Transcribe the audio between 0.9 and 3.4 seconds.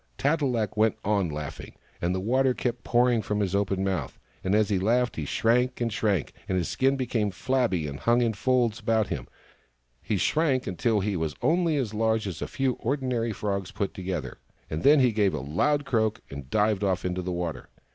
on laughing, and the water kept pouring out of